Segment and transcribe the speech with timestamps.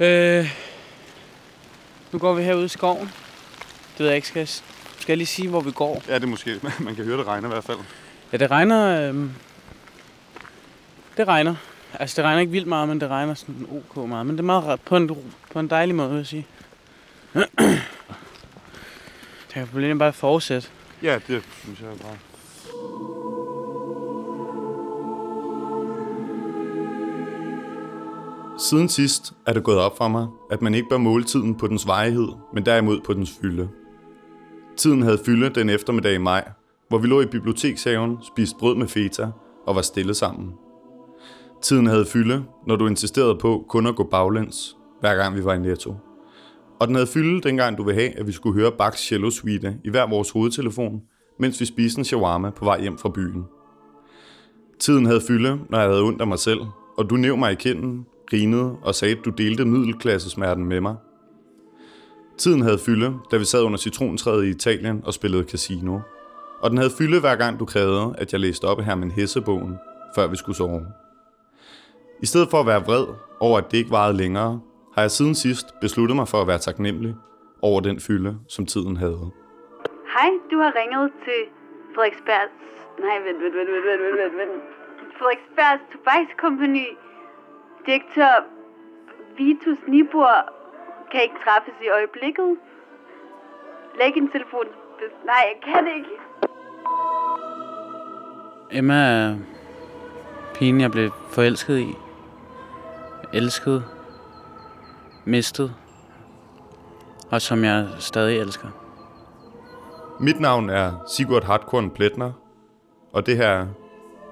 [0.00, 0.58] Øh,
[2.12, 3.06] nu går vi herude i skoven.
[3.92, 4.28] Det ved jeg ikke.
[4.28, 4.62] Skal jeg, skal
[5.08, 6.02] jeg lige sige, hvor vi går?
[6.08, 6.60] Ja, det er måske.
[6.84, 7.78] Man kan høre, det regner i hvert fald.
[8.32, 9.10] Ja, det regner...
[9.10, 9.30] Øh,
[11.16, 11.54] det regner.
[11.94, 14.26] Altså, det regner ikke vildt meget, men det regner sådan ok meget.
[14.26, 16.46] Men det er meget på en, på en dejlig måde, vil jeg sige.
[19.54, 20.68] Jeg kan lige bare fortsætte.
[21.02, 22.16] Ja, det synes jeg bare.
[28.68, 31.66] Siden sidst er det gået op for mig, at man ikke bør måle tiden på
[31.66, 33.68] dens vejhed, men derimod på dens fylde.
[34.76, 36.50] Tiden havde fylde den eftermiddag i maj,
[36.88, 39.30] hvor vi lå i bibliotekshaven, spiste brød med feta
[39.66, 40.52] og var stille sammen.
[41.62, 45.54] Tiden havde fylde, når du insisterede på kun at gå baglæns, hver gang vi var
[45.54, 45.94] i Netto.
[46.80, 49.76] Og den havde fylde, dengang du ville have, at vi skulle høre Bachs cello suite
[49.84, 51.02] i hver vores hovedtelefon,
[51.38, 53.44] mens vi spiste en shawarma på vej hjem fra byen.
[54.78, 56.60] Tiden havde fylde, når jeg havde ondt af mig selv,
[56.98, 60.96] og du næv mig i kinden, grinede og sagde, at du delte middelklassesmerten med mig.
[62.38, 65.98] Tiden havde fylde, da vi sad under citrontræet i Italien og spillede casino.
[66.60, 69.78] Og den havde fylde hver gang du krævede, at jeg læste op her med Hessebogen,
[70.14, 70.86] før vi skulle sove.
[72.22, 73.06] I stedet for at være vred
[73.40, 74.60] over, at det ikke varede længere,
[74.94, 77.14] har jeg siden sidst besluttet mig for at være taknemmelig
[77.62, 79.30] over den fylde, som tiden havde.
[80.14, 81.40] Hej, du har ringet til
[81.94, 82.52] Frederiksbergs...
[83.04, 84.62] Nej, vent, vent, vent, vent, vent, vent, vent.
[85.18, 86.86] Frederiksbergs Tobakskompagni.
[87.88, 88.44] Direktør
[89.36, 90.52] Vitus Nibor
[91.10, 92.56] kan ikke træffes i øjeblikket.
[93.98, 94.66] Læg en telefon.
[95.24, 96.14] Nej, jeg kan ikke.
[98.70, 99.36] Emma er
[100.54, 101.94] pigen, jeg blev forelsket i.
[103.32, 103.84] Elsket.
[105.24, 105.74] Mistet.
[107.30, 108.68] Og som jeg stadig elsker.
[110.20, 112.32] Mit navn er Sigurd Hartkorn Pletner,
[113.12, 113.66] og det her er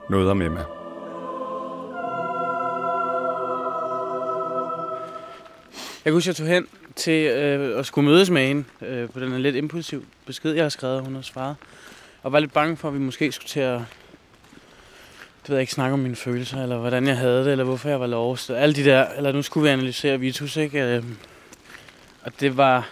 [0.09, 0.61] Noget om Emma.
[6.07, 9.21] Jeg kunne huske, jeg tog hen til øh, at skulle mødes med hende øh, på
[9.21, 11.57] den her lidt impulsiv besked, jeg har skrevet, hun har svaret.
[12.23, 13.81] Og var lidt bange for, at vi måske skulle til at
[15.43, 17.89] det ved jeg ikke, snakke om mine følelser, eller hvordan jeg havde det, eller hvorfor
[17.89, 18.51] jeg var lost.
[18.51, 20.97] Alle de der, eller nu skulle vi analysere Vitus, ikke?
[20.97, 21.05] Øh,
[22.23, 22.89] og det var,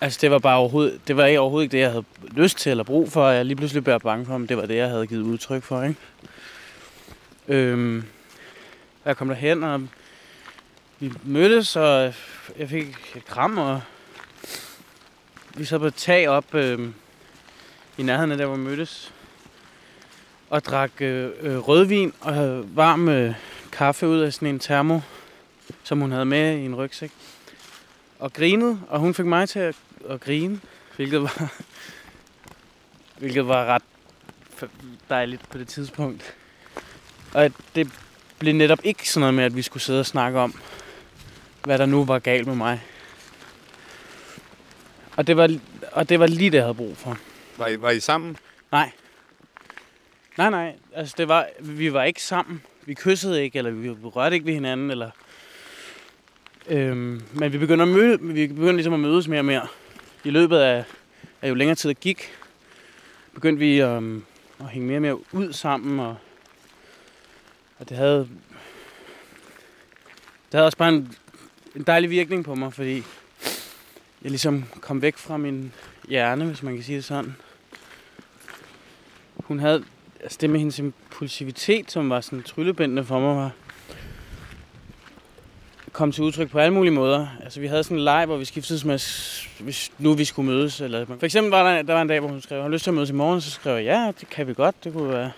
[0.00, 2.70] altså det var bare overhovedet, det var ikke overhovedet ikke det, jeg havde lyst til
[2.70, 3.28] eller brug for.
[3.28, 5.82] Jeg lige pludselig blev bange for, om det var det, jeg havde givet udtryk for,
[5.82, 5.96] ikke?
[7.48, 8.04] Øhm,
[9.04, 9.80] jeg kom derhen, og
[11.00, 12.14] vi mødtes, og
[12.58, 13.80] jeg fik et kram, og
[15.54, 16.88] vi så på et tag op øh,
[17.98, 19.12] i nærheden af der, hvor vi mødtes
[20.50, 23.34] og drak øh, øh, rødvin og havde varm øh,
[23.72, 25.00] kaffe ud af sådan en termo,
[25.82, 27.10] som hun havde med i en rygsæk.
[28.18, 29.76] Og grinede, og hun fik mig til at,
[30.08, 30.60] at grine,
[30.96, 31.52] hvilket var,
[33.18, 33.82] hvilket var ret
[35.08, 36.34] dejligt på det tidspunkt.
[37.34, 37.88] Og det
[38.38, 40.54] blev netop ikke sådan noget med, at vi skulle sidde og snakke om,
[41.64, 42.82] hvad der nu var galt med mig.
[45.16, 45.50] Og det var,
[45.92, 47.18] og det var lige det, jeg havde brug for.
[47.58, 48.36] Var I, var I sammen?
[48.72, 48.90] Nej.
[50.38, 50.76] Nej, nej.
[50.94, 52.62] Altså, det var, vi var ikke sammen.
[52.86, 55.10] Vi kyssede ikke, eller vi rørte ikke ved hinanden, eller...
[56.68, 59.66] Øhm, men vi begyndte, at møde, vi begyndte ligesom at mødes mere og mere.
[60.24, 60.84] I løbet af,
[61.42, 62.32] af jo længere tid der gik,
[63.34, 64.24] begyndte vi øhm,
[64.60, 66.16] at hænge mere og mere ud sammen, og,
[67.78, 68.28] og det havde...
[70.46, 71.14] Det havde også bare en,
[71.76, 72.96] en dejlig virkning på mig, fordi
[74.22, 75.72] jeg ligesom kom væk fra min
[76.08, 77.36] hjerne, hvis man kan sige det sådan.
[79.36, 79.84] Hun havde
[80.22, 83.50] altså det med hendes impulsivitet, som var sådan tryllebindende for mig, var
[85.92, 87.26] kom til udtryk på alle mulige måder.
[87.44, 88.98] Altså vi havde sådan en leg, hvor vi skiftede med,
[89.60, 90.80] hvis nu vi skulle mødes.
[90.80, 92.90] Eller, for eksempel var der, der var en dag, hvor hun skrev, har lyst til
[92.90, 93.40] at mødes i morgen?
[93.40, 94.84] Så skrev jeg, ja, det kan vi godt.
[94.84, 95.32] Det kunne være,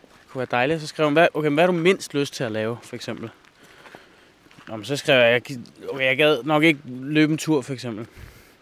[0.00, 0.80] det kunne være dejligt.
[0.80, 3.30] Så skrev hun, hvad, okay, hvad har du mindst lyst til at lave, for eksempel?
[4.68, 7.72] Nå, men så skrev jeg, jeg, okay, jeg gad nok ikke løbe en tur, for
[7.72, 8.06] eksempel.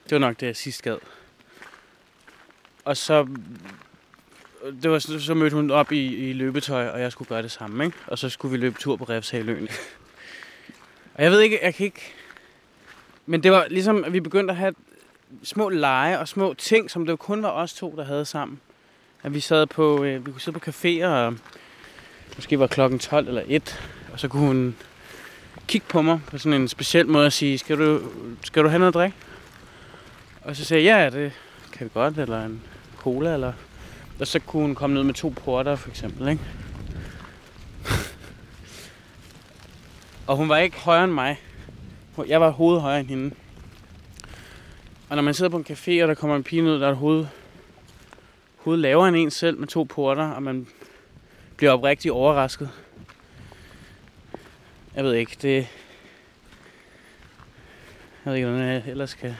[0.05, 0.99] Det var nok det, jeg sidst gad.
[2.85, 3.27] Og så
[4.83, 7.85] det var, så mødte hun op i, i løbetøj, og jeg skulle gøre det samme,
[7.85, 7.97] ikke?
[8.07, 9.69] Og så skulle vi løbe tur på Refshaløen.
[11.15, 12.13] og jeg ved ikke, jeg kan ikke...
[13.27, 14.75] Men det var ligesom, at vi begyndte at have
[15.43, 18.61] små lege og små ting, som det kun var os to, der havde sammen.
[19.23, 21.35] At vi sad på, øh, vi kunne sidde på caféer, og
[22.37, 23.81] måske var klokken 12 eller 1,
[24.13, 24.77] og så kunne hun
[25.69, 28.01] kigge på mig på sådan en speciel måde og sige, skal du,
[28.43, 29.13] skal du have noget drik?
[30.43, 31.33] Og så sagde jeg, ja, det
[31.73, 32.63] kan vi godt, eller en
[32.99, 33.53] cola, eller
[34.21, 36.43] og så kunne hun komme ned med to porter, for eksempel, ikke?
[40.29, 41.41] og hun var ikke højere end mig.
[42.27, 43.35] Jeg var hovedet højere end hende.
[45.09, 46.95] Og når man sidder på en café, og der kommer en pige ned, der er
[46.95, 47.29] hovedet,
[48.57, 50.67] hovedet lavere end en selv med to porter, og man
[51.57, 52.71] bliver oprigtigt overrasket.
[54.97, 55.55] Jeg ved ikke, det...
[58.25, 59.37] Jeg ved ikke, hvordan jeg ellers skal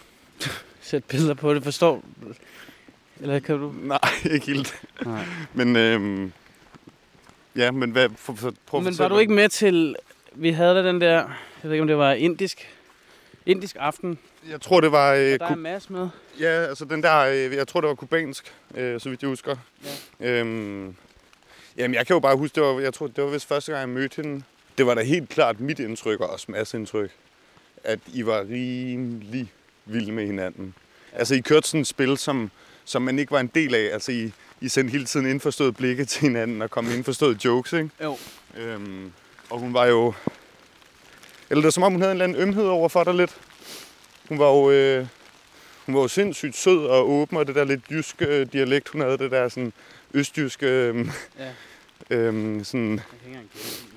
[0.80, 1.62] sætte billeder på det.
[1.64, 2.04] Forstår
[3.20, 3.74] Eller kan du?
[3.82, 3.98] Nej,
[4.34, 4.82] ikke helt.
[5.04, 5.24] Nej.
[5.54, 6.32] Men, øhm,
[7.56, 9.96] ja, men hvad, for, for, prøv Men var du ikke med til...
[10.32, 11.14] Vi havde da den der...
[11.16, 11.28] Jeg
[11.62, 12.68] ved ikke, om det var indisk...
[13.46, 14.18] Indisk aften.
[14.50, 15.12] Jeg tror, det var...
[15.14, 16.08] Øh, Der er masse med.
[16.40, 17.18] ja, altså den der...
[17.18, 19.56] Øh, jeg tror, det var kubansk, øh, så vidt jeg husker.
[20.20, 20.30] Ja.
[20.30, 20.96] Øhm,
[21.76, 23.80] jamen, jeg kan jo bare huske, det var, jeg tror, det var vist første gang,
[23.80, 24.42] jeg mødte hende.
[24.78, 27.10] Det var da helt klart mit indtryk, og også masse indtryk,
[27.84, 29.52] at I var rimelig
[29.84, 30.74] vilde med hinanden.
[31.12, 32.50] Altså, I kørte sådan et spil, som,
[32.84, 33.92] som man ikke var en del af.
[33.92, 37.90] Altså, I, I sendte hele tiden indforstået blikke til hinanden og kom indforstået jokes, ikke?
[38.02, 38.18] Jo.
[38.56, 39.12] Øhm,
[39.50, 40.14] og hun var jo...
[41.50, 43.36] Eller det er som om, hun havde en eller anden ømhed over for dig lidt.
[44.28, 45.06] Hun var jo, øh,
[45.86, 49.00] hun var jo sindssygt sød og åben, og det der lidt jyske øh, dialekt, hun
[49.00, 49.72] havde, det der sådan
[50.14, 51.08] østjyske, øh,
[51.38, 51.48] Ja.
[52.10, 53.00] Øhm, sådan,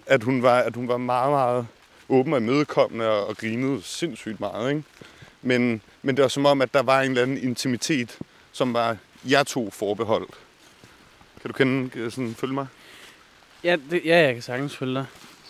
[0.06, 1.68] at hun var, at hun var meget, meget
[2.10, 4.84] åben og imødekommende og, og grinede sindssygt meget, ikke?
[5.42, 8.18] Men, men det var som om, at der var en eller anden intimitet,
[8.52, 10.34] som var jeg to forbeholdt.
[11.42, 12.68] Kan du kende, sådan, følge mig?
[13.64, 15.06] Ja, det, ja, jeg kan sagtens følge dig.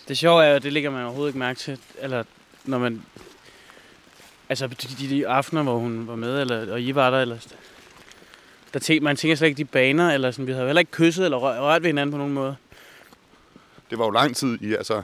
[0.08, 2.24] Det sjove er, at det ligger man overhovedet ikke mærke til, eller
[2.64, 3.02] når man...
[4.48, 7.38] Altså, de, de, de aftener, hvor hun var med, eller, og I var der, eller...
[8.72, 11.24] Der tænker, man tænker slet ikke de baner, eller sådan, vi havde heller ikke kysset
[11.24, 12.56] eller rørt, ved hinanden på nogen måde.
[13.90, 15.02] Det var jo lang tid i, altså...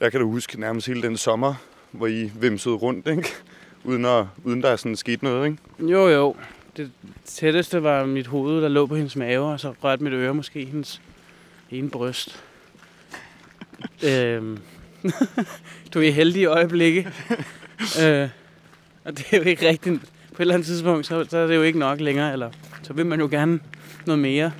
[0.00, 1.54] Jeg kan da huske nærmest hele den sommer,
[1.90, 3.28] hvor I vimsede rundt, ikke?
[3.84, 5.92] Uden, at, uden der sådan skete noget, ikke?
[5.92, 6.36] Jo, jo.
[6.76, 6.90] Det
[7.24, 10.64] tætteste var mit hoved, der lå på hendes mave, og så rørte mit øre måske
[10.64, 11.00] hendes
[11.70, 12.44] ene bryst.
[14.08, 14.58] øhm.
[15.94, 17.12] du er i heldige øjeblikke.
[18.02, 18.28] øh,
[19.04, 20.00] og det er jo ikke rigtigt.
[20.34, 22.50] På et eller andet tidspunkt, så, så er det jo ikke nok længere, eller
[22.82, 23.60] så vil man jo gerne
[24.06, 24.52] noget mere.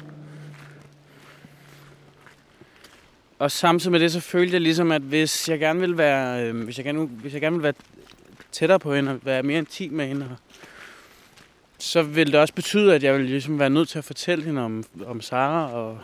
[3.39, 6.65] Og samtidig med det, så følte jeg ligesom, at hvis jeg gerne vil være, øh,
[6.65, 7.73] hvis jeg gerne, hvis jeg gerne vil være
[8.53, 10.37] tættere på hende, og være mere intim med hende, og
[11.79, 14.63] så ville det også betyde, at jeg ville ligesom være nødt til at fortælle hende
[14.63, 15.99] om, om Sara og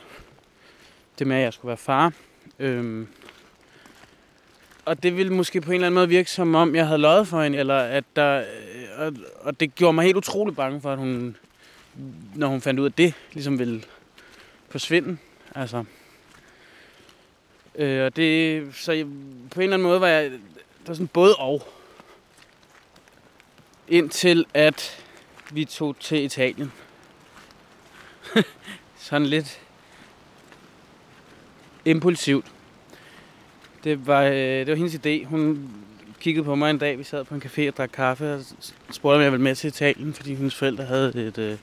[1.18, 2.12] det med, at jeg skulle være far.
[2.58, 3.06] Øhm,
[4.84, 7.28] og det ville måske på en eller anden måde virke som om, jeg havde løjet
[7.28, 8.44] for hende, eller at der, øh,
[9.00, 11.36] og, og det gjorde mig helt utrolig bange for, at hun,
[12.34, 13.82] når hun fandt ud af det, ligesom ville
[14.68, 15.18] forsvinde.
[15.54, 15.84] Altså,
[17.74, 19.06] øh, og det, så jeg,
[19.50, 20.38] på en eller anden måde var jeg, der
[20.86, 21.68] var sådan både og.
[23.88, 25.04] Indtil at
[25.52, 26.72] vi tog til Italien.
[28.96, 29.60] Sådan lidt
[31.84, 32.46] impulsivt.
[33.84, 35.24] Det var, øh, det var hendes idé.
[35.26, 35.70] Hun
[36.20, 38.40] kiggede på mig en dag, vi sad på en café og drak kaffe, og
[38.90, 41.56] spurgte, om jeg ville med til Italien, fordi hendes forældre havde et, øh,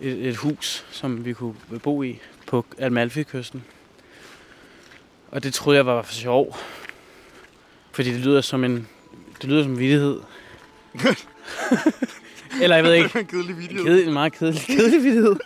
[0.00, 3.64] et, et hus, som vi kunne bo i på Amalfi-kysten.
[5.30, 6.58] Og det troede jeg var for sjov.
[7.92, 8.88] Fordi det lyder som en
[9.42, 10.20] det lyder som en vittighed.
[12.62, 13.08] Eller jeg ved ikke.
[13.08, 13.82] Kedelig En, video.
[13.84, 15.36] kedelig, en meget kedelig, kedelig vittighed.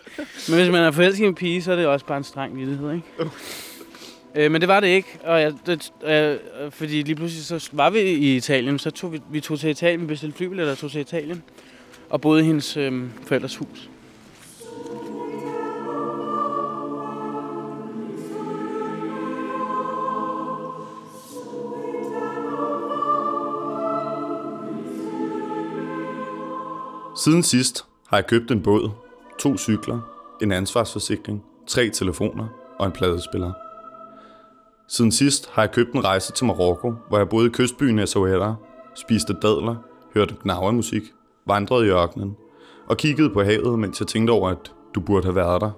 [0.49, 2.57] Men hvis man er forelsket i en pige, så er det også bare en streng
[2.57, 3.07] vittighed, ikke?
[4.35, 6.39] Øh, men det var det ikke, og jeg, det, øh,
[6.71, 10.01] fordi lige pludselig så var vi i Italien, så tog vi, vi tog til Italien,
[10.01, 11.43] vi bestilte flybilletter og tog til Italien,
[12.11, 13.89] og boede i hendes øh, forældres hus.
[27.25, 28.91] Siden sidst har jeg købt en båd,
[29.39, 30.01] to cykler,
[30.43, 32.49] en ansvarsforsikring, tre telefoner
[32.79, 33.53] og en pladespiller.
[34.89, 38.55] Siden sidst har jeg købt en rejse til Marokko, hvor jeg boede i kystbyen Essaouira,
[38.95, 39.77] spiste dadler,
[40.15, 41.03] hørte gnavermusik,
[41.47, 42.37] vandrede i ørkenen
[42.87, 45.71] og kiggede på havet, mens jeg tænkte over, at du burde have været der.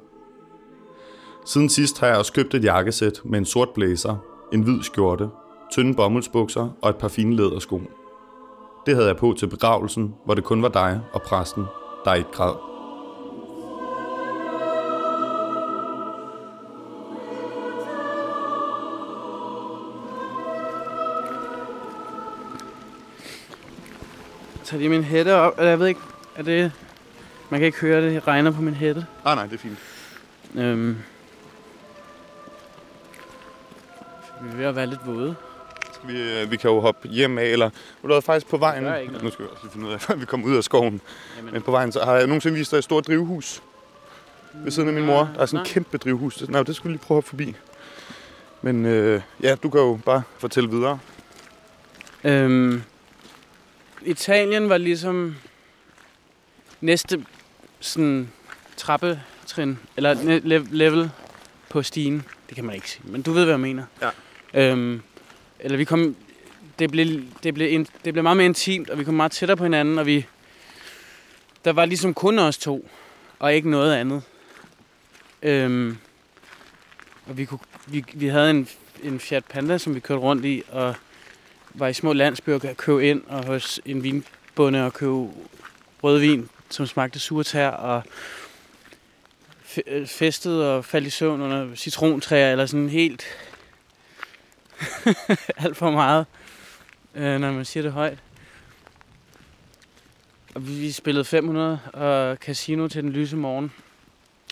[1.46, 4.16] Siden sidst har jeg også købt et jakkesæt med en sort blazer,
[4.52, 5.28] en hvid skjorte,
[5.72, 7.80] tynde bomuldsbukser og et par fine lædersko.
[8.86, 11.64] Det havde jeg på til begravelsen, hvor det kun var dig og præsten,
[12.04, 12.73] der ikke græd.
[24.74, 26.00] Så lige min hætte op, eller jeg ved ikke,
[26.36, 26.72] er det...
[27.50, 29.06] Man kan ikke høre det, jeg regner på min hætte.
[29.24, 29.78] Ah nej, det er fint.
[30.54, 30.96] Øhm,
[34.42, 35.34] vi er ved at være lidt våde.
[35.92, 37.70] Skal vi, øh, vi kan jo hoppe hjem af, eller
[38.02, 38.84] du er faktisk på vejen.
[38.84, 39.24] Det gør ikke noget.
[39.24, 41.00] Nu skal vi også lige finde ud af, at vi kommer ud af skoven.
[41.38, 43.62] Jamen, Men på vejen, så har jeg nogensinde vist dig et stort drivhus
[44.54, 45.30] ved siden af min mor.
[45.34, 45.72] Der er sådan et Nej.
[45.72, 46.34] kæmpe drivhus.
[46.36, 47.56] Det- Nej, det skulle vi lige prøve at hoppe forbi.
[48.62, 50.98] Men øh, ja, du kan jo bare fortælle videre.
[52.24, 52.82] Øhm,
[54.04, 55.36] Italien var ligesom
[56.80, 57.24] næste
[57.80, 58.30] sådan
[58.76, 61.10] trappetrin, eller ne- level
[61.68, 62.24] på stigen.
[62.48, 63.84] Det kan man ikke sige, men du ved, hvad jeg mener.
[64.02, 64.10] Ja.
[64.54, 65.02] Øhm,
[65.60, 66.16] eller vi kom
[66.78, 69.56] det blev, det, blev in, det blev meget mere intimt, og vi kom meget tættere
[69.56, 70.26] på hinanden, og vi,
[71.64, 72.88] der var ligesom kun os to,
[73.38, 74.22] og ikke noget andet.
[75.42, 75.96] Øhm,
[77.26, 78.68] og vi, kunne, vi, vi havde en,
[79.02, 80.94] en Fiat Panda, som vi kørte rundt i, og
[81.74, 85.28] var i små landsbyer og købe ind, og hos en vinbonde og købe
[86.02, 88.02] rødvin, som smagte surtær, og
[89.86, 93.24] øh, festet festede og faldt i søvn under citrontræer, eller sådan helt
[95.64, 96.26] alt for meget,
[97.14, 98.18] øh, når man siger det højt.
[100.54, 103.72] Og vi, vi spillede 500 og casino til den lyse morgen.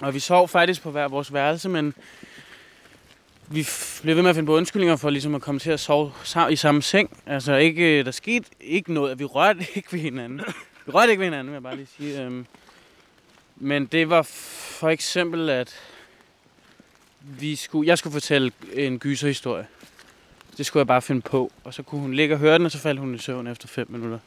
[0.02, 1.94] Og vi sov faktisk på hver vores værelse, men
[3.52, 3.68] vi
[4.02, 6.12] blev ved med at finde på undskyldninger for ligesom at komme til at sove
[6.50, 7.16] i samme seng.
[7.26, 10.40] Altså ikke, øh, der skete ikke noget, vi rørte ikke ved hinanden.
[10.86, 12.22] Vi rørte ikke ved hinanden, vil jeg bare lige sige.
[12.22, 12.46] Øhm,
[13.56, 15.80] men det var for eksempel, at
[17.20, 19.66] vi skulle, jeg skulle fortælle en gyserhistorie.
[20.58, 21.52] Det skulle jeg bare finde på.
[21.64, 23.68] Og så kunne hun ligge og høre den, og så faldt hun i søvn efter
[23.68, 24.18] 5 minutter.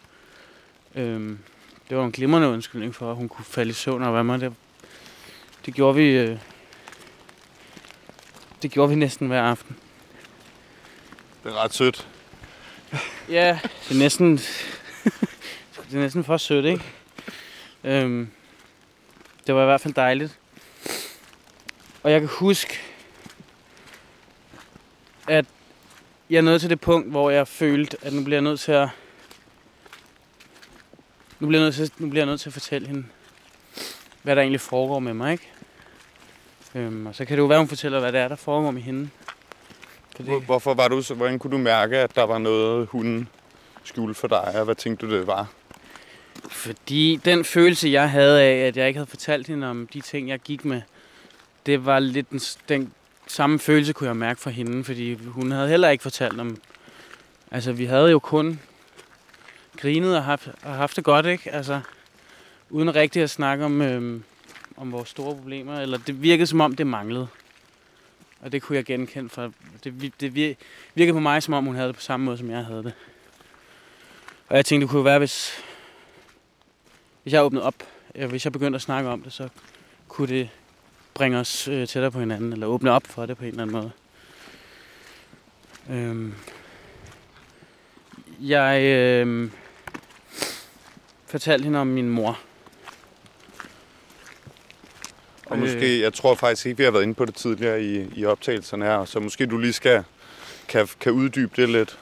[0.95, 1.39] Øhm,
[1.89, 4.39] det var en glimrende undskyldning for, at hun kunne falde i søvn og være med.
[4.39, 4.53] Det,
[5.65, 6.09] det gjorde vi...
[6.09, 6.37] Øh,
[8.65, 9.77] det gjorde vi næsten hver aften.
[11.43, 12.07] Det er ret sødt.
[13.29, 14.37] Ja, det er næsten...
[15.89, 16.83] det er næsten for sødt, ikke?
[17.83, 18.29] Øhm,
[19.47, 20.39] det var i hvert fald dejligt.
[22.03, 22.79] Og jeg kan huske,
[25.27, 25.45] at
[26.29, 28.89] jeg nåede til det punkt, hvor jeg følte, at nu bliver jeg nødt til at...
[31.39, 33.05] Nu bliver jeg nødt til, nu bliver jeg nødt til at fortælle hende,
[34.21, 35.51] hvad der egentlig foregår med mig, ikke?
[36.75, 38.81] Øhm, og så kan det jo være, hun fortæller, hvad det er, der foregår med
[38.81, 39.09] hende.
[40.15, 43.27] For Hvor- Hvorfor var du så, hvordan kunne du mærke, at der var noget, hun
[43.83, 45.47] skjulte for dig, og hvad tænkte du, det var?
[46.49, 50.29] Fordi den følelse, jeg havde af, at jeg ikke havde fortalt hende om de ting,
[50.29, 50.81] jeg gik med,
[51.65, 52.39] det var lidt den,
[52.69, 52.91] den
[53.27, 56.57] samme følelse, kunne jeg mærke fra hende, fordi hun havde heller ikke fortalt om...
[57.51, 58.59] Altså, vi havde jo kun
[59.77, 61.51] grinet og haft, og haft det godt, ikke?
[61.51, 61.81] Altså,
[62.69, 64.23] uden rigtig at snakke om, øhm,
[64.77, 67.27] om vores store problemer, eller det virkede som om, det manglede.
[68.41, 69.51] Og det kunne jeg genkende for.
[69.83, 70.35] Det, vi- det
[70.95, 72.93] virkede på mig, som om hun havde det på samme måde, som jeg havde det.
[74.47, 75.51] Og jeg tænkte, det kunne være, hvis,
[77.23, 77.75] hvis jeg åbnede op,
[78.15, 79.49] øh, hvis jeg begyndte at snakke om det, så
[80.07, 80.49] kunne det
[81.13, 83.75] bringe os øh, tættere på hinanden, eller åbne op for det på en eller anden
[83.75, 83.91] måde.
[85.89, 86.33] Øhm.
[88.41, 89.51] Jeg øh,
[91.25, 92.39] fortalte hende om min mor.
[95.45, 95.63] Og Øh.
[95.63, 98.85] måske, jeg tror faktisk ikke, vi har været inde på det tidligere i, i optagelserne
[98.85, 100.03] her, så måske du lige skal
[100.67, 101.99] kan, kan uddybe det lidt.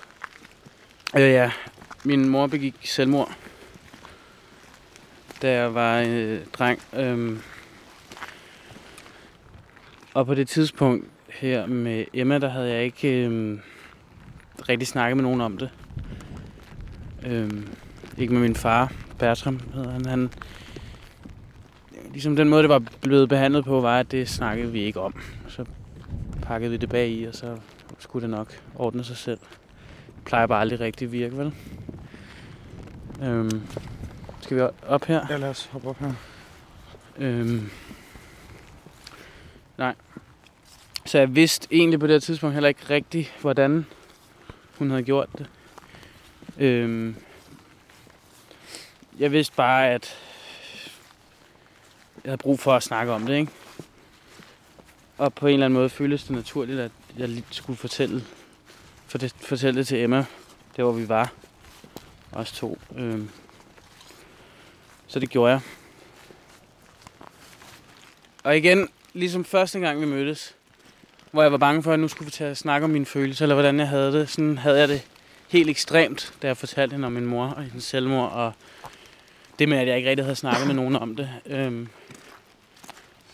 [1.16, 1.52] Øh, ja,
[2.04, 3.32] min mor begik selvmord,
[5.42, 6.82] da jeg var øh, dreng.
[6.94, 7.42] Øhm.
[10.14, 13.60] Og på det tidspunkt her med Emma, der havde jeg ikke øh,
[14.70, 15.70] rigtig snakket med nogen om det.
[17.26, 17.68] Øhm.
[18.18, 20.06] Ikke med min far, Bertram hedder han.
[20.06, 20.30] han.
[22.13, 25.15] Ligesom den måde, det var blevet behandlet på, var, at det snakkede vi ikke om.
[25.48, 25.65] Så
[26.41, 27.58] pakkede vi det bag i, og så
[28.00, 29.39] skulle det nok ordne sig selv
[30.25, 31.53] plejer bare aldrig rigtig virke, vel?
[33.22, 33.67] Øhm,
[34.41, 35.25] skal vi op her?
[35.29, 36.13] Ja, lad os hoppe op her.
[37.17, 37.70] Øhm,
[39.77, 39.96] nej.
[41.05, 43.86] Så jeg vidste egentlig på det tidspunkt heller ikke rigtigt, hvordan
[44.77, 45.50] hun havde gjort det.
[46.58, 47.15] Øhm,
[49.20, 50.17] jeg vidste bare, at
[52.24, 53.51] jeg havde brug for at snakke om det, ikke?
[55.18, 58.24] Og på en eller anden måde føltes det naturligt, at jeg lige skulle fortælle,
[59.08, 60.25] for det, fortælle det til Emma,
[60.77, 61.32] der hvor vi var,
[62.32, 62.80] os to.
[62.96, 63.30] Øhm,
[65.08, 65.62] så det gjorde jeg.
[68.44, 70.56] Og igen, ligesom første gang vi mødtes,
[71.32, 73.46] hvor jeg var bange for, at nu skulle vi tage at snakke om mine følelser,
[73.46, 74.30] eller hvordan jeg havde det.
[74.30, 75.08] Sådan havde jeg det
[75.50, 78.53] helt ekstremt, da jeg fortalte hende om min mor og hendes selvmord, og
[79.60, 81.30] det med, at jeg ikke rigtig havde snakket med nogen om det.
[81.46, 81.89] Øhm,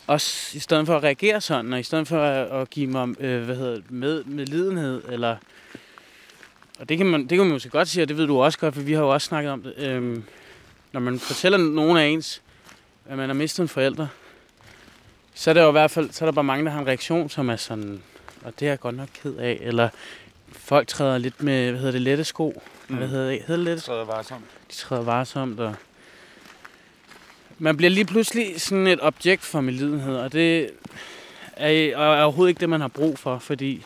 [0.10, 3.22] også i stedet for at reagere sådan, og i stedet for at, at give mig
[3.22, 5.38] øh, hvad hedder det, med, medlidenhed, eller...
[6.80, 8.60] Og det kan, man, det kan man måske godt sige, og det ved du også
[8.60, 9.74] godt, for vi har jo også snakket om det.
[9.78, 10.24] Øhm,
[10.92, 12.42] når man fortæller nogen af ens,
[13.06, 14.08] at man har mistet en forælder,
[15.34, 16.88] så er der jo i hvert fald, så er der bare mange, der har en
[16.88, 18.02] reaktion, som er sådan,
[18.44, 19.90] og det er jeg godt nok ked af, eller
[20.52, 22.96] folk træder lidt med, hvad hedder det, lette sko, mm.
[22.96, 23.92] hvad hedder det, hedder det lette sko?
[23.92, 24.48] Så var sammen.
[24.70, 25.76] De træder varsomt, og
[27.60, 30.72] man bliver lige pludselig sådan et objekt for medlidenhed, og det
[31.58, 33.86] er, og er overhovedet ikke det, man har brug for, fordi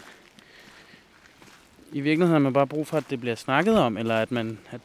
[1.92, 4.60] i virkeligheden har man bare brug for, at det bliver snakket om, eller at man,
[4.72, 4.82] at,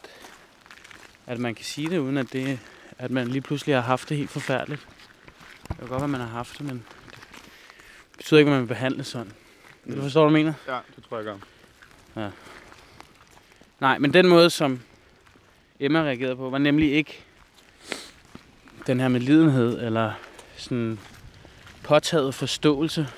[1.27, 2.59] at man kan sige det, uden at, det,
[2.99, 4.87] at man lige pludselig har haft det helt forfærdeligt.
[5.69, 6.85] Det kan godt være, at man har haft det, men
[8.11, 9.33] det betyder ikke, at man vil behandle sådan.
[9.85, 9.95] Mm.
[9.95, 10.53] Du forstår, hvad du mener?
[10.69, 12.31] Ja, det tror jeg gør.
[13.81, 14.81] Nej, men den måde, som
[15.81, 17.25] Emma reagerede på, var nemlig ikke
[18.89, 20.13] den her med lidenhed, eller
[20.57, 20.99] sådan
[21.83, 23.09] påtaget forståelse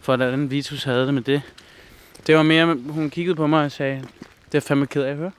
[0.00, 1.42] for, hvordan Vitus havde det med det.
[2.26, 4.04] Det var mere, hun kiggede på mig og sagde,
[4.52, 5.32] det er fandme ked af at høre.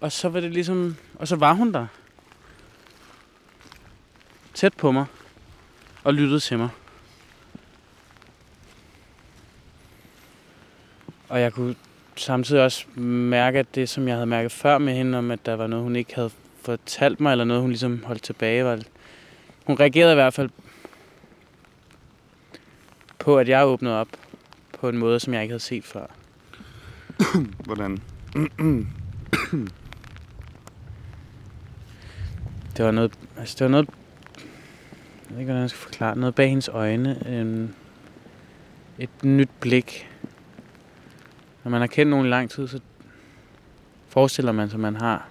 [0.00, 1.86] Og så var det ligesom, og så var hun der.
[4.54, 5.04] Tæt på mig.
[6.04, 6.68] Og lyttede til mig.
[11.28, 11.74] Og jeg kunne
[12.16, 15.54] samtidig også mærke, at det, som jeg havde mærket før med hende, om at der
[15.54, 16.30] var noget, hun ikke havde
[16.62, 18.78] fortalt mig, eller noget, hun ligesom holdt tilbage, var,
[19.66, 20.50] hun reagerede i hvert fald
[23.18, 24.08] på, at jeg åbnede op
[24.80, 26.06] på en måde, som jeg ikke havde set før.
[27.66, 27.98] Hvordan?
[32.76, 33.88] Det var noget, altså det var noget,
[35.30, 37.74] jeg ved ikke, hvordan jeg skal forklare, noget bag hendes øjne, en,
[38.98, 40.08] et nyt blik.
[41.64, 42.80] Når man har kendt nogen i lang tid, så
[44.08, 45.28] forestiller man sig, at man har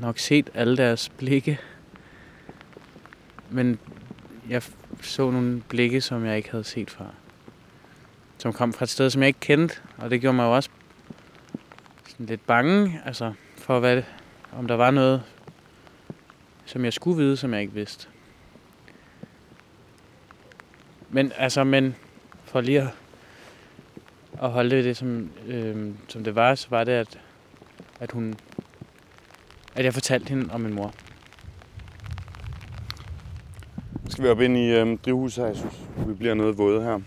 [0.00, 1.60] nok set alle deres blikke.
[3.50, 3.78] Men
[4.48, 4.62] jeg
[5.00, 7.14] så nogle blikke, som jeg ikke havde set før.
[8.38, 10.70] Som kom fra et sted, som jeg ikke kendte, og det gjorde mig jo også
[12.08, 14.02] sådan lidt bange, altså for hvad,
[14.52, 15.22] om der var noget,
[16.64, 18.08] som jeg skulle vide, som jeg ikke vidste.
[21.08, 21.94] Men altså, men
[22.44, 22.88] for lige at,
[24.42, 27.18] at holde det, som, øh, som det var, så var det, at,
[28.00, 28.34] at hun,
[29.80, 30.94] at jeg fortalte hende om min mor.
[34.04, 35.74] Nu skal vi op ind i øhm, drivhuset her, jeg synes.
[36.06, 37.00] Vi bliver noget våde her.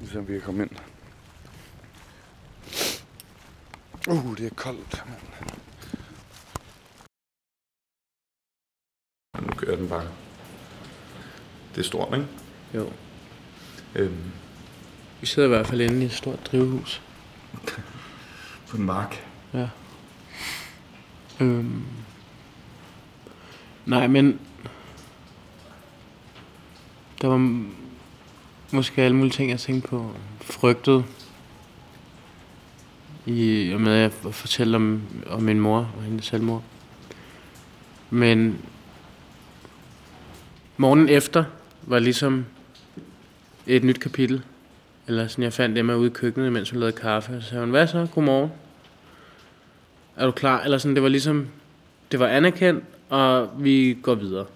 [0.00, 0.70] Nu ser vi kan komme ind.
[4.08, 5.50] Uh, det er koldt, mand.
[9.46, 10.08] Nu kører den bare.
[11.74, 12.28] Det er stort, ikke?
[12.74, 12.92] Jo.
[13.94, 14.32] Øhm,
[15.20, 17.02] Vi sidder i hvert fald inde i et stort drivhus.
[18.68, 19.26] på en mark.
[19.54, 19.68] Ja.
[21.40, 21.82] Øhm.
[23.86, 24.40] Nej, men...
[27.22, 27.64] Der var
[28.72, 30.10] måske alle mulige ting, jeg tænkte på.
[30.40, 31.04] Frygtet.
[33.26, 36.62] I og med at jeg fortælle om, om min mor og hendes selvmord.
[38.10, 38.58] Men
[40.76, 41.44] morgen efter
[41.82, 42.44] var ligesom
[43.66, 44.42] et nyt kapitel.
[45.06, 47.40] Eller sådan, jeg fandt Emma ude i køkkenet, mens hun lavede kaffe.
[47.40, 48.06] Så sagde hun, hvad så?
[48.14, 48.50] Godmorgen.
[50.16, 50.62] Er du klar?
[50.62, 51.48] Eller sådan, det var ligesom,
[52.12, 54.46] det var anerkendt, og vi går videre.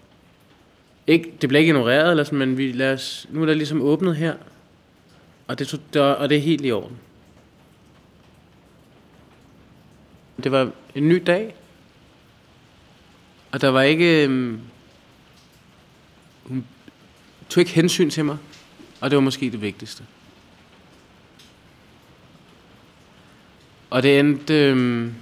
[1.07, 3.83] Ikke, det blev ikke ignoreret, eller sådan, men vi lad os, nu er der ligesom
[3.83, 4.35] åbnet her,
[5.47, 6.97] og det, og det er helt i orden.
[10.43, 11.55] Det var en ny dag,
[13.53, 14.61] og der var ikke, øhm,
[16.45, 16.67] hun
[17.49, 18.37] tog ikke hensyn til mig,
[19.01, 20.05] og det var måske det vigtigste.
[23.91, 25.15] Og det endte, øhm,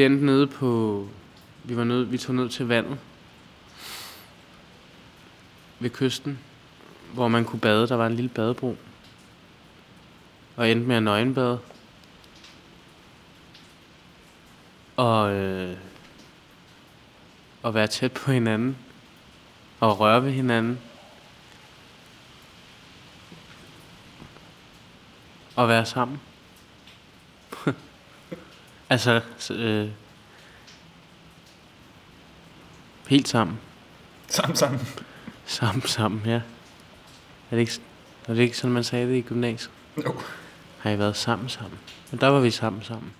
[0.00, 1.08] det endte nede på,
[1.64, 2.98] vi var nede, vi tog ned til vandet
[5.78, 6.38] ved kysten,
[7.14, 7.88] hvor man kunne bade.
[7.88, 8.76] Der var en lille badebro.
[10.56, 11.58] Og endte med at nøgenbade.
[14.96, 15.76] Og, øh,
[17.62, 18.76] og være tæt på hinanden.
[19.80, 20.78] Og røre ved hinanden.
[25.56, 26.20] Og være sammen
[28.90, 29.88] altså, så, øh,
[33.08, 33.60] helt sammen.
[34.28, 34.80] Sammen, sammen.
[35.46, 36.40] Sammen, sammen, ja.
[37.50, 37.80] Er det ikke,
[38.28, 39.70] er det ikke sådan, man sagde det i gymnasiet?
[40.04, 40.14] Jo.
[40.78, 41.78] Har I været sammen sammen?
[42.10, 43.12] Men der var vi sammen sammen.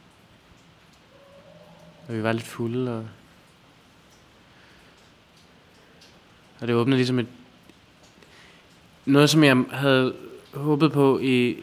[2.08, 3.08] Og vi var lidt fulde, og...
[6.60, 7.26] Og det åbnede ligesom et...
[9.04, 10.16] Noget, som jeg havde
[10.54, 11.58] håbet på i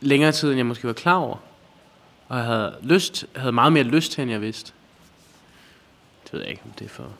[0.00, 1.36] længere tid, end jeg måske var klar over.
[2.32, 4.72] Og jeg havde, lyst, havde meget mere lyst til, end jeg vidste.
[6.24, 7.12] Det ved jeg ikke, om det er for...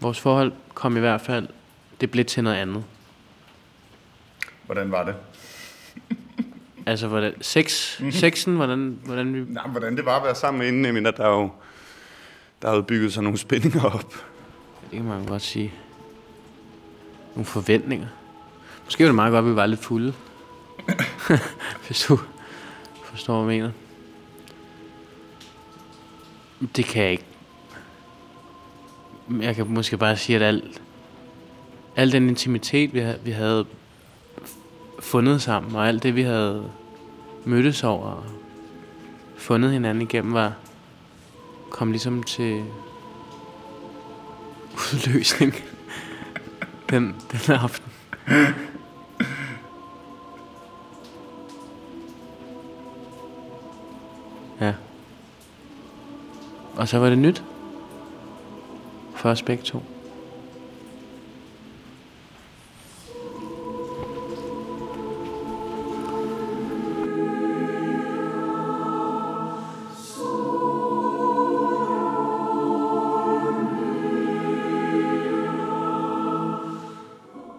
[0.00, 1.48] Vores forhold kom i hvert fald...
[2.00, 2.84] Det blev til noget andet.
[4.66, 5.14] Hvordan var det?
[6.86, 9.44] Altså, hvordan, sex, sexen, hvordan, hvordan vi...
[9.48, 11.50] Nej, hvordan det var at være sammen hende, men at der er jo
[12.62, 14.12] der er jo bygget sig nogle spændinger op.
[14.82, 15.72] Det kan man godt sige.
[17.34, 18.08] Nogle forventninger.
[18.84, 20.14] Måske var det meget godt, at vi var lidt fulde.
[21.86, 22.18] Hvis du
[23.04, 23.72] forstår, hvad jeg mener.
[26.76, 27.24] Det kan jeg ikke.
[29.40, 30.82] Jeg kan måske bare sige, at alt,
[31.96, 33.66] al den intimitet, vi havde, vi havde
[35.00, 36.70] fundet sammen, og alt det, vi havde
[37.44, 38.24] mødtes over, og
[39.36, 40.54] fundet hinanden igennem, var
[41.70, 42.64] kom ligesom til
[44.74, 45.54] udløsning
[46.90, 47.92] den, den aften.
[56.76, 57.44] Og så var det nyt.
[59.14, 59.82] For os begge to.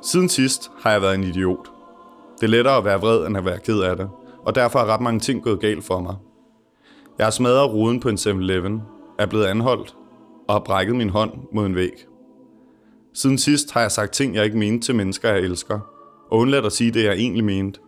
[0.02, 1.72] Siden sidst har jeg været en idiot.
[2.42, 4.10] Det er lettere at være vred, end at være ked af det,
[4.46, 6.16] og derfor er ret mange ting gået galt for mig.
[7.18, 8.82] Jeg har smadret ruden på en 7-Eleven,
[9.20, 9.96] er blevet anholdt
[10.48, 12.06] og har brækket min hånd mod en væg.
[13.14, 15.80] Siden sidst har jeg sagt ting, jeg ikke mente til mennesker, jeg elsker,
[16.32, 17.80] og undladt at sige det, jeg egentlig mente.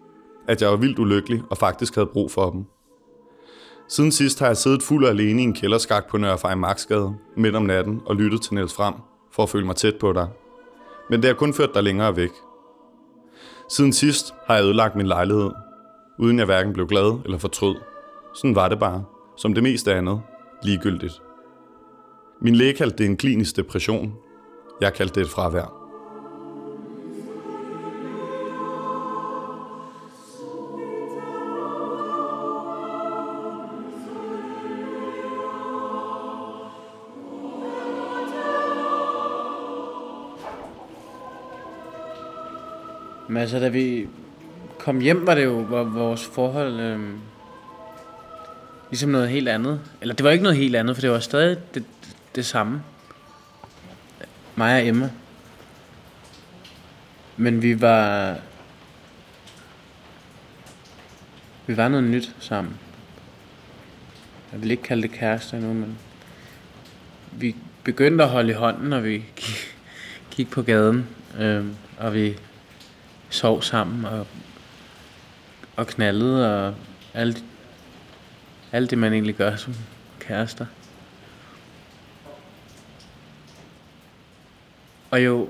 [0.47, 2.65] At jeg var vildt ulykkelig og faktisk havde brug for dem.
[3.87, 7.55] Siden sidst har jeg siddet fuld og alene i en kælderskak på Nørre Fejmarksgade midt
[7.55, 8.93] om natten og lyttet til Niels Frem
[9.31, 10.27] for at føle mig tæt på dig.
[11.09, 12.31] Men det har kun ført dig længere væk.
[13.69, 15.49] Siden sidst har jeg ødelagt min lejlighed,
[16.19, 17.75] uden jeg hverken blev glad eller fortrød.
[18.35, 19.03] Sådan var det bare,
[19.37, 20.21] som det meste andet,
[20.63, 21.21] ligegyldigt.
[22.41, 24.13] Min læge kaldte det en klinisk depression.
[24.81, 25.79] Jeg kaldte det et fravær.
[43.27, 44.07] Men altså, da vi
[44.79, 46.99] kom hjem, var det jo var vores forhold øh,
[48.89, 49.81] ligesom noget helt andet.
[50.01, 51.83] Eller det var ikke noget helt andet, for det var stadig det,
[52.35, 52.83] det samme.
[54.55, 55.09] Mig og Emma.
[57.37, 58.35] Men vi var...
[61.67, 62.77] Vi var noget nyt sammen.
[64.51, 65.97] Jeg vil ikke kalde det kæreste endnu, men...
[67.31, 69.77] Vi begyndte at holde i hånden, når vi gik,
[70.31, 71.07] gik på gaden.
[71.39, 71.65] Øh,
[71.97, 72.37] og vi
[73.29, 74.27] sov sammen og,
[75.75, 76.75] og knaldede og
[77.13, 77.43] alt,
[78.71, 79.75] alt det, man egentlig gør som
[80.19, 80.65] kærester.
[85.11, 85.49] Og jo,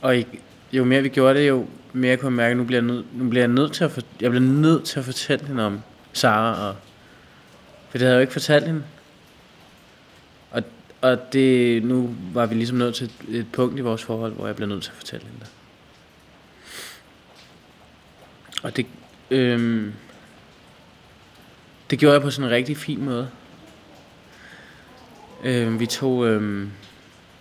[0.00, 0.24] og
[0.72, 3.04] jo mere vi gjorde det, jo mere kunne jeg mærke, at nu bliver jeg nød,
[3.12, 5.80] nu bliver jeg nødt til at, for, jeg bliver nødt til at fortælle hende om
[6.12, 6.76] Sara, og,
[7.90, 8.82] for det havde jeg jo ikke fortalt hende.
[10.50, 10.62] Og,
[11.00, 14.46] og det, nu var vi ligesom nødt til et, et punkt i vores forhold, hvor
[14.46, 15.50] jeg blev nødt til at fortælle hende det.
[18.62, 18.86] Og det,
[19.30, 19.92] øhm,
[21.92, 23.30] det gjorde jeg på sådan en rigtig fin måde.
[25.44, 26.68] Øh, vi tog, Øh,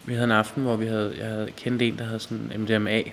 [0.06, 3.04] vi havde en aften, hvor vi havde, jeg havde kendt en, der havde sådan MDMA,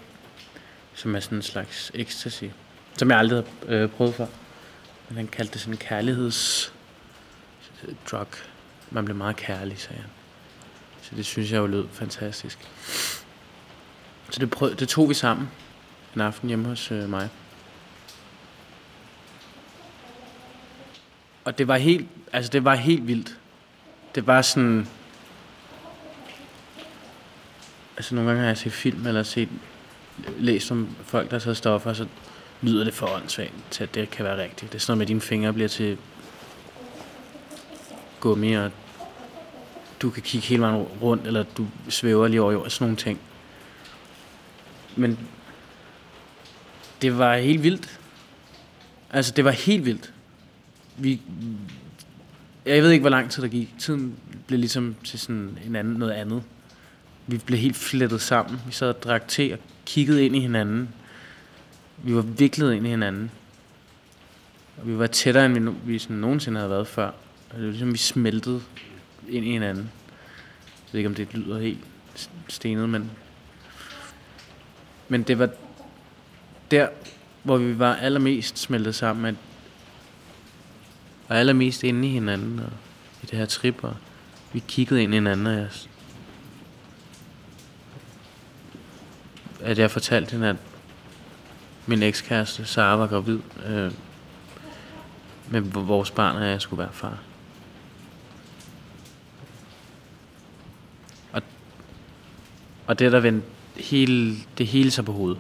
[0.95, 2.45] som er sådan en slags ecstasy,
[2.97, 4.27] som jeg aldrig havde øh, prøvet før.
[5.09, 6.73] Men han kaldte det sådan en kærligheds
[8.11, 8.27] drug.
[8.91, 10.11] Man blev meget kærlig, sagde han.
[11.03, 12.59] Så det synes jeg jo lød fantastisk.
[14.31, 15.49] Så det, prøv, det tog vi sammen
[16.15, 17.29] en aften hjemme hos øh, mig.
[21.49, 23.39] Og det var helt, altså det var helt vildt.
[24.15, 24.89] Det var sådan,
[27.97, 29.49] altså nogle gange har jeg set film eller set,
[30.39, 32.07] læst om folk, der har taget stoffer, så
[32.63, 34.73] lyder det for åndssvagt til, at det kan være rigtigt.
[34.73, 35.99] Det er sådan noget med, at dine fingre bliver til
[38.21, 38.71] gummi, og
[40.03, 43.21] du kan kigge hele vejen rundt, eller du svæver lige over jorden, sådan nogle ting.
[44.97, 45.19] Men
[47.03, 48.01] det var helt vildt.
[49.11, 50.13] Altså, det var helt vildt.
[50.99, 51.21] Vi,
[52.67, 53.75] jeg ved ikke, hvor lang tid der gik.
[53.79, 54.15] Tiden
[54.47, 56.43] blev ligesom til sådan en anden, noget andet.
[57.27, 58.61] Vi blev helt flettet sammen.
[58.67, 60.89] Vi sad og drak te og kiggede ind i hinanden.
[62.03, 63.31] Vi var viklet ind i hinanden.
[64.77, 67.07] Og vi var tættere, end vi, no- vi sådan nogensinde havde været før.
[67.51, 68.63] Og det var ligesom, vi smeltede
[69.29, 69.91] ind i hinanden.
[70.87, 71.79] Jeg ved ikke, om det lyder helt
[72.49, 73.11] stenet, men...
[75.09, 75.49] Men det var
[76.71, 76.89] der,
[77.43, 79.35] hvor vi var allermest smeltet sammen, at
[81.29, 82.71] og allermest inde i hinanden, og
[83.23, 83.97] i det her trip, og
[84.53, 85.69] vi kiggede ind i hinanden, og jeg,
[89.61, 90.57] at jeg fortalte hende, at
[91.87, 93.93] min ekskæreste, Sara, var gravid, øh,
[95.51, 97.19] med vores barn, og jeg skulle være far.
[101.33, 101.43] Og,
[102.87, 105.39] og det der vendte hele, det hele sig på hovedet.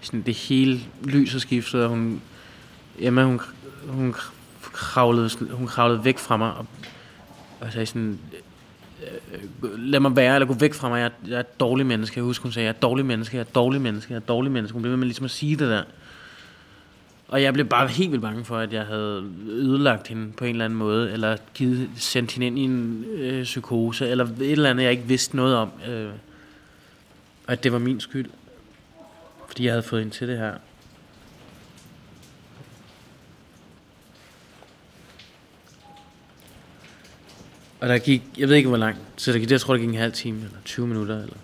[0.00, 2.22] Sådan det hele lyset skiftede, og hun,
[2.98, 3.40] Emma, hun,
[3.88, 4.14] hun
[4.72, 6.66] kravlede, hun kravlede væk fra mig, og,
[7.60, 8.18] og sagde sådan,
[9.02, 9.40] øh,
[9.72, 11.86] øh, lad mig være, eller gå væk fra mig, jeg, er- jeg er et dårligt
[11.86, 12.18] menneske.
[12.18, 14.16] Jeg husker, hun sagde, jeg er et dårligt menneske, jeg er et dårligt menneske, jeg
[14.16, 14.72] er et dårligt menneske.
[14.72, 15.82] Hun blev ved med ligesom at sige det der.
[17.28, 20.50] Og jeg blev bare helt vildt bange for, at jeg havde ødelagt hende på en
[20.50, 24.70] eller anden måde, eller givet, sendt hende ind i en øh, psykose, eller et eller
[24.70, 25.70] andet, jeg ikke vidste noget om.
[25.88, 26.08] Øh,
[27.46, 28.30] og at det var min skyld.
[29.46, 30.54] Fordi jeg havde fået hende til det her.
[37.86, 39.88] Og der gik, jeg ved ikke hvor langt, så der gik, jeg tror der gik
[39.88, 41.36] en halv time, eller 20 minutter, eller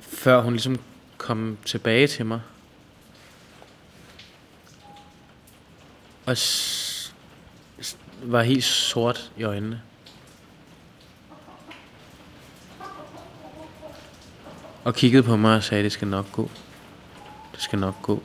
[0.00, 0.78] før hun ligesom
[1.18, 2.40] kom tilbage til mig.
[6.26, 7.14] Og s-
[7.82, 9.82] s- var helt sort i øjnene.
[14.84, 16.50] Og kiggede på mig og sagde, det skal nok gå.
[17.52, 18.22] Det skal nok gå.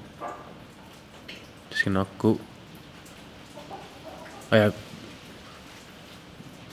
[1.70, 2.42] Det skal nok gå.
[4.52, 4.72] Og jeg,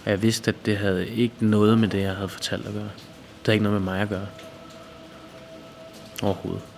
[0.05, 2.83] og jeg vidste, at det havde ikke noget med det, jeg havde fortalt at gøre.
[2.83, 4.27] Det havde ikke noget med mig at gøre.
[6.23, 6.72] Overhovedet.